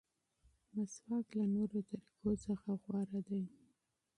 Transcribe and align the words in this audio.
مسواک 0.73 1.27
له 1.39 1.45
نورو 1.55 1.79
طریقو 1.89 2.31
څخه 2.45 2.69
غوره 2.83 3.21
دی. 3.27 3.43